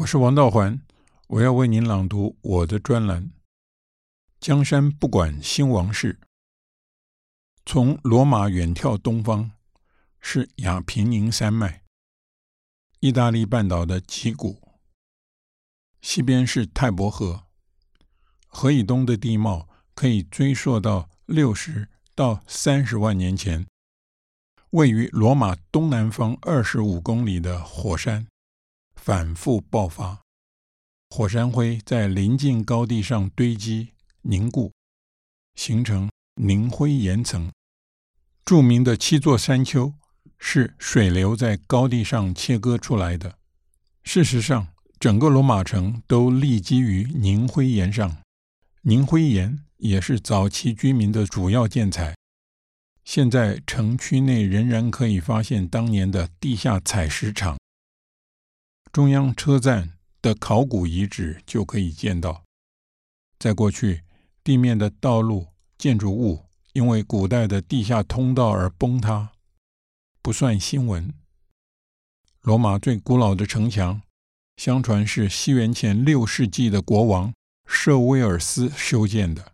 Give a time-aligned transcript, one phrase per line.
[0.00, 0.82] 我是王道环，
[1.26, 3.24] 我要为您朗读我的专栏
[4.38, 6.20] 《江山不管兴亡事》。
[7.64, 9.52] 从罗马远眺东方，
[10.20, 11.82] 是亚平宁山脉、
[13.00, 14.60] 意大利半岛的脊骨，
[16.02, 17.46] 西边是泰伯河，
[18.48, 23.66] 河以东的地貌可以追溯到六十到三十万年前。
[24.72, 28.26] 位于罗马东南方二十五公里的火山
[29.06, 30.20] 反复爆发，
[31.10, 33.90] 火山灰在邻近高地上堆积
[34.22, 34.72] 凝固，
[35.54, 37.52] 形成凝灰岩层。
[38.44, 39.94] 著名的七座山丘
[40.40, 43.38] 是水流在高地上切割出来的。
[44.02, 44.66] 事实上，
[44.98, 48.16] 整个罗马城都立基于凝灰岩上，
[48.82, 52.16] 凝灰岩也是早期居民的主要建材。
[53.04, 57.56] 现在城区内仍然可以发现当年的地下采石场，
[58.96, 59.92] 中央车站
[60.22, 62.44] 的考古遗址就可以见到。
[63.38, 64.04] 在过去，
[64.42, 69.32] 地面的道路、建筑物因为古代的地下通道而崩塌，
[70.22, 71.12] 不算新闻。
[72.40, 74.00] 罗马最古老的城墙，
[74.56, 77.34] 相传是西元前六世纪的国王
[77.66, 79.52] 舍威尔斯修建的，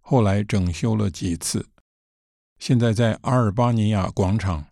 [0.00, 1.70] 后来整修了几次。
[2.58, 4.66] 现在在阿尔巴尼亚广场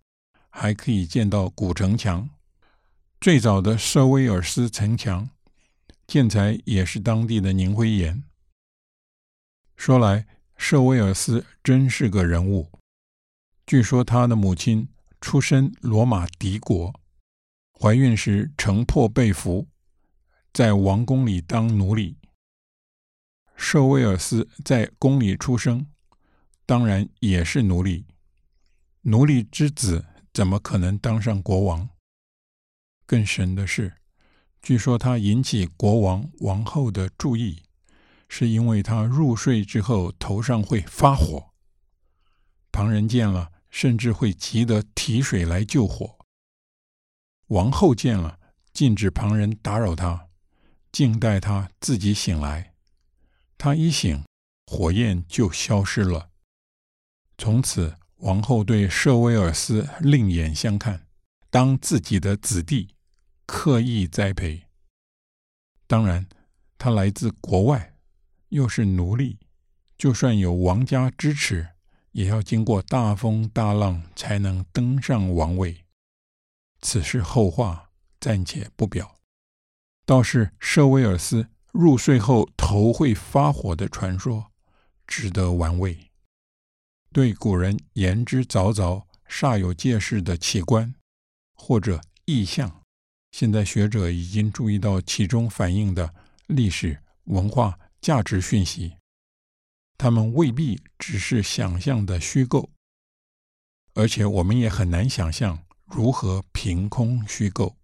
[0.50, 2.28] 还可以见到古城墙，
[3.24, 5.30] 最早的舍威尔斯城墙
[6.06, 8.22] 建材也是当地的凝灰岩。
[9.76, 10.26] 说来，
[10.58, 12.70] 舍威尔斯真是个人物。
[13.66, 14.90] 据说他的母亲
[15.22, 16.92] 出身罗马敌国，
[17.72, 19.68] 怀孕时城破被俘，
[20.52, 22.18] 在王宫里当奴隶。
[23.56, 25.86] 舍威尔斯在宫里出生。
[26.66, 28.04] 当然也是奴隶，
[29.00, 31.88] 奴隶之子怎么可能当上国王？
[33.06, 33.94] 更神的是，
[34.62, 37.62] 据说他引起国王王后的注意，
[38.28, 41.50] 是因为他入睡之后头上会发火，
[42.72, 46.18] 旁人见了甚至会急得提水来救火。
[47.48, 48.38] 王后见了，
[48.72, 50.28] 禁止旁人打扰他，
[50.90, 52.72] 静待他自己醒来。
[53.58, 54.24] 他一醒，
[54.66, 56.30] 火焰就消失了。
[57.36, 61.06] 从此，王后对舍维尔斯另眼相看，
[61.50, 62.93] 当自己的子弟，
[63.46, 64.64] 刻意栽培。
[65.86, 66.26] 当然，
[66.78, 67.94] 他来自国外，
[68.48, 69.38] 又是奴隶，
[69.96, 71.68] 就算有王家支持，
[72.12, 75.84] 也要经过大风大浪才能登上王位。
[76.80, 77.90] 此事后话，
[78.20, 79.16] 暂且不表。
[80.06, 84.52] 倒是舍维尔斯入睡后头会发火的传说，
[85.06, 86.10] 值得玩味。
[87.12, 90.94] 对古人言之凿凿、煞有介事的奇观
[91.54, 92.83] 或者异象，
[93.36, 96.14] 现在学者已经注意到其中反映的
[96.46, 98.92] 历史文化价值讯息，
[99.98, 102.70] 他们未必只是想象的虚构，
[103.94, 107.74] 而且我们也很难想象如何凭空虚构。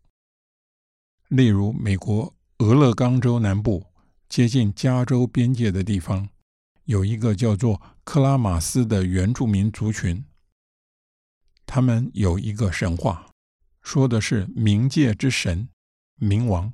[1.27, 3.85] 例如，美国俄勒冈州南部
[4.29, 6.29] 接近加州边界的地方。
[6.85, 10.25] 有一个叫做克拉玛斯的原住民族群，
[11.67, 13.30] 他们有一个神话，
[13.83, 15.69] 说的是冥界之神
[16.19, 16.73] 冥王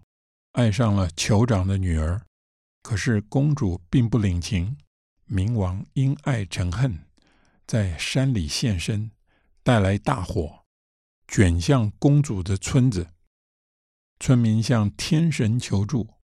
[0.52, 2.26] 爱上了酋长的女儿，
[2.82, 4.76] 可是公主并不领情，
[5.28, 7.06] 冥王因爱成恨，
[7.66, 9.10] 在山里现身，
[9.62, 10.64] 带来大火，
[11.28, 13.08] 卷向公主的村子，
[14.18, 16.14] 村民向天神求助，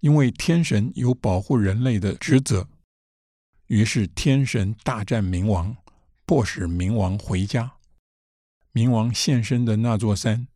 [0.00, 2.68] 因为天神有保护人类的职责。
[3.66, 5.76] 于是天神大战冥王，
[6.26, 7.78] 迫使冥王回家。
[8.72, 10.46] 冥王现身的那座山，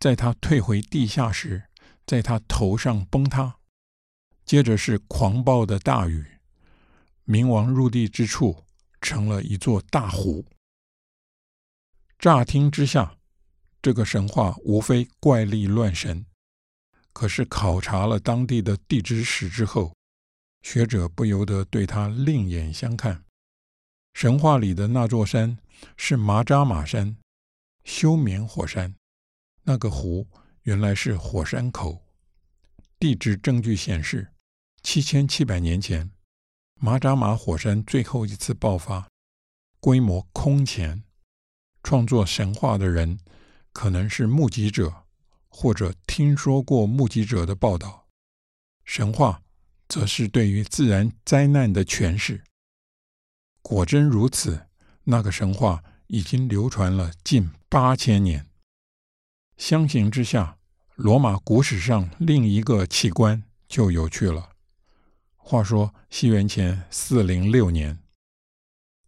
[0.00, 1.64] 在他退回地下时，
[2.04, 3.56] 在他头上崩塌。
[4.44, 6.26] 接着是狂暴的大雨，
[7.26, 8.64] 冥王入地之处
[9.00, 10.44] 成了一座大湖。
[12.18, 13.16] 乍听之下，
[13.80, 16.26] 这个神话无非怪力乱神。
[17.12, 19.94] 可是考察了当地的地质史之后，
[20.62, 23.24] 学者不由得对他另眼相看。
[24.14, 25.58] 神话里的那座山
[25.96, 27.16] 是玛扎玛山，
[27.84, 28.94] 休眠火山。
[29.64, 30.28] 那个湖
[30.62, 32.02] 原来是火山口。
[32.98, 34.32] 地质证据显示，
[34.82, 36.10] 七千七百年前，
[36.80, 39.08] 马扎玛火山最后一次爆发，
[39.80, 41.04] 规模空前。
[41.82, 43.18] 创作神话的人
[43.72, 45.04] 可能是目击者，
[45.48, 48.08] 或者听说过目击者的报道。
[48.84, 49.42] 神话。
[49.88, 52.42] 则是对于自然灾难的诠释。
[53.60, 54.68] 果真如此，
[55.04, 58.46] 那个神话已经流传了近八千年。
[59.56, 60.58] 相形之下，
[60.96, 64.50] 罗马古史上另一个奇观就有趣了。
[65.36, 67.98] 话说西元前四零六年，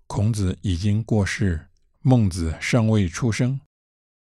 [0.07, 1.69] 孔子已经过世，
[2.01, 3.61] 孟子尚未出生，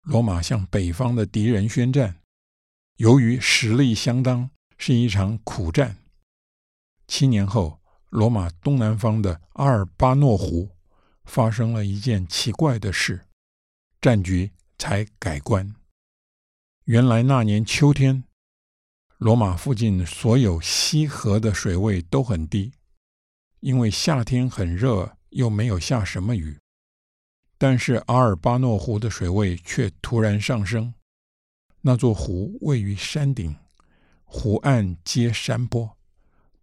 [0.03, 2.21] 罗马向北方的敌人宣战。
[2.97, 5.99] 由于实力相当，是一场苦战。
[7.07, 7.81] 七年后，
[8.11, 10.71] 罗马东南方的阿尔巴诺湖
[11.29, 13.27] 发生了一件奇怪的事，
[14.01, 15.75] 战局才改观。
[16.85, 18.25] 原来那年秋天，
[19.19, 22.73] 罗马附近所有溪河的水位都很低，
[23.61, 26.59] 因为夏天很热，又没有下什么雨。
[27.59, 30.95] 但是阿尔巴诺湖的水位却突然上升。
[31.83, 33.55] 那座湖位于山顶，
[34.25, 35.97] 湖岸接山坡，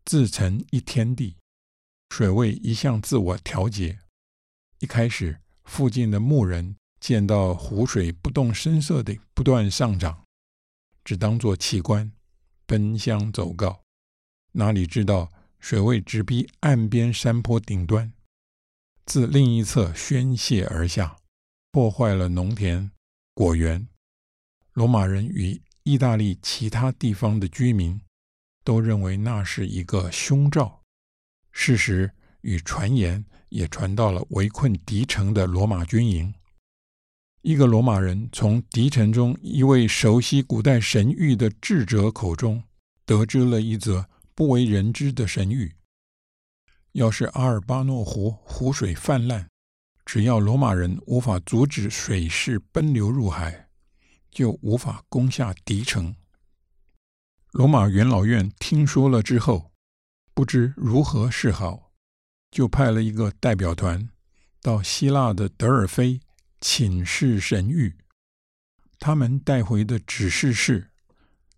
[0.06, 1.38] 自成一天地，
[2.10, 4.00] 水位一向自我调节。
[4.80, 6.76] 一开始，附近的牧人。
[6.98, 10.24] 见到湖水不动声色地不断上涨，
[11.04, 12.12] 只当作奇观，
[12.66, 13.84] 奔相走告。
[14.54, 18.12] 哪里知道水位直逼岸边山坡顶端，
[19.06, 21.18] 自另一侧宣泄而下，
[21.72, 22.90] 破坏了农田
[23.36, 23.88] 果园。
[24.74, 28.02] 罗马人与意大利其他地方的居民
[28.64, 30.82] 都认为那是一个凶兆。
[31.52, 36.32] 事实与传言也传到了围困敌城的罗马军营。
[37.42, 42.64] 一个罗马人从敌城中一位熟悉古代神諭的智者口中
[43.04, 45.72] 得知了一则不为人知的神谕：
[46.92, 49.48] 要是阿尔巴诺湖湖水泛滥，
[50.06, 53.70] 只要罗马人无法阻止水势奔流入海，
[54.30, 56.16] 就无法攻下敌城。
[57.52, 59.72] 罗马元老院听说了之后，
[60.34, 61.85] 不知如何是好，
[62.56, 64.08] 就派了一个代表团
[64.62, 66.22] 到希腊的德尔菲。
[66.62, 67.94] 请示神谕，
[68.98, 70.90] 他们带回的指示是：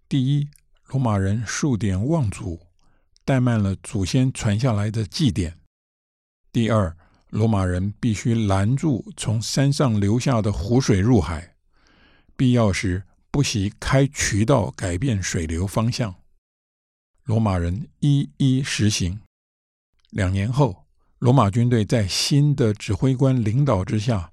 [0.10, 0.50] 第一，
[0.88, 2.60] 罗马人数典忘祖，
[3.24, 5.54] 怠慢了祖先传下来的祭典；
[6.52, 6.98] 第二，
[7.30, 11.56] 罗马人必须拦住从山上流下的湖水入海，
[12.36, 16.16] 必要时不惜开渠道改变水流方向。
[17.24, 19.22] 罗马人一一实行。
[20.10, 20.87] 两年后，
[21.20, 24.32] 罗马军队在新的指挥官领导之下。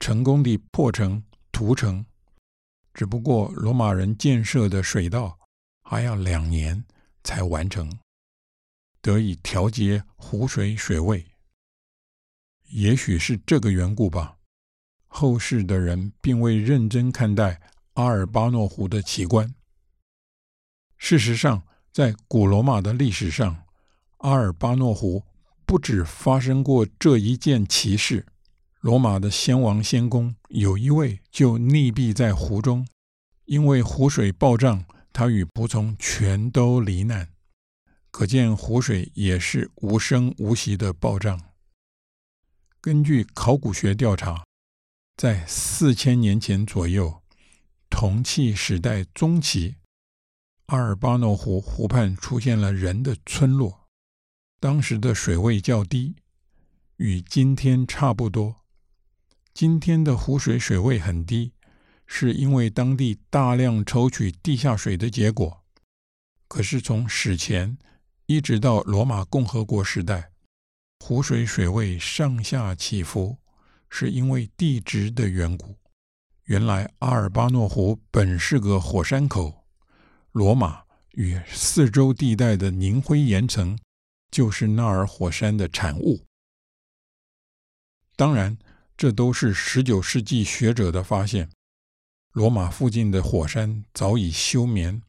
[0.00, 2.04] 成功地破城屠城，
[2.92, 5.38] 只不过罗马人建设的水道
[5.80, 6.84] 还要两年
[7.22, 8.00] 才完成，
[9.00, 11.24] 得以调节湖水水位。
[12.70, 14.38] 也许是这个缘故吧，
[15.06, 17.60] 后世的人并未认真看待
[17.92, 19.54] 阿尔巴诺湖的奇观。
[20.98, 21.62] 事实上，
[21.92, 23.66] 在古罗马的历史上，
[24.16, 25.24] 阿尔巴诺湖
[25.72, 28.26] 不止发生过这一件奇事。
[28.82, 32.86] 罗马的先王先公有一位就溺毙在湖中，
[33.46, 34.84] 因为湖水暴涨，
[35.14, 37.30] 他与仆从全都罹难。
[38.10, 41.40] 可见湖水也是无声无息的暴涨。
[42.82, 44.44] 根据考古学调查，
[45.16, 47.22] 在四千年前左右，
[47.88, 49.76] 铜器时代中期，
[50.66, 53.81] 阿尔巴诺湖湖畔出现了人的村落，
[54.62, 56.14] 当时的水位较低，
[56.98, 58.62] 与今天差不多。
[59.52, 61.50] 今天的湖水水位很低，
[62.06, 65.64] 是因为当地大量抽取地下水的结果。
[66.46, 67.76] 可是从史前
[68.26, 70.30] 一直到罗马共和国时代，
[71.00, 73.38] 湖水水位上下起伏，
[73.90, 75.76] 是因为地质的缘故。
[76.44, 79.64] 原来阿尔巴诺湖本是个火山口，
[80.30, 83.76] 罗马与四周地带的凝灰岩层
[84.32, 86.26] 就是那儿火山的产物。
[88.16, 88.58] 当然。
[88.94, 91.50] 这都是十九世纪学者的发现。
[92.32, 95.02] 罗马附近的火山早已休眠，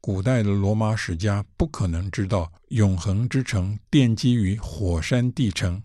[0.00, 5.82] 古代的罗马史家不可能知道永恒之城奠基于火山地层，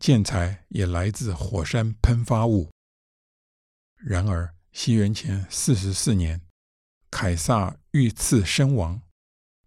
[0.00, 2.72] 建材也来自火山喷发物。
[3.94, 6.40] 然而，西元前四十四年，
[7.12, 9.02] 凯撒遇刺身亡，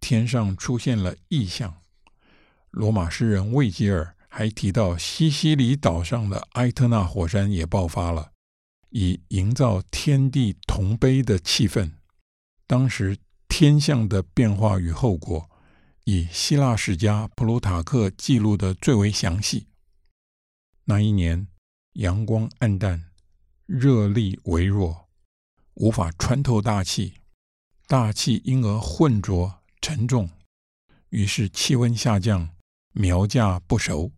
[0.02, 1.83] 天上出现了异象。
[2.74, 4.14] 罗马诗人魏吉尔。
[4.36, 8.32] 还提到西西里岛上的埃特纳火山也爆发了，
[8.90, 11.92] 以营造天地同悲的气氛。
[12.66, 13.16] 当时
[13.48, 15.48] 天象的变化与后果，
[16.06, 19.68] 以希腊史家普鲁塔克记录的最为详细。
[20.86, 21.48] 那一年
[21.92, 23.12] 阳光暗淡，
[23.68, 25.10] 热力微弱，
[25.76, 27.14] 无法穿透大气，
[27.86, 30.28] 大气因而浑浊沉重，
[31.10, 32.50] 于是气温下降，
[32.94, 34.12] 苗稼不熟。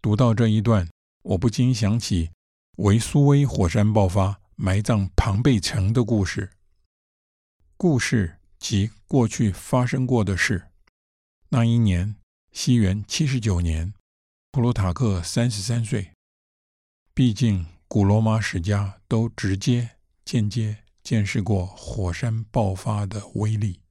[0.00, 0.88] 读到这一段，
[1.22, 2.30] 我不禁想起
[2.76, 6.52] 维苏威火山爆发埋葬庞贝城的故事。
[7.76, 10.68] 故事及过去发生过的事。
[11.48, 12.16] 那一年，
[12.52, 13.92] 西元七十九年，
[14.50, 16.12] 普鲁塔克三十三岁。
[17.12, 23.81] 毕竟，古罗马史家都直接、间接见识过火山爆发的威力。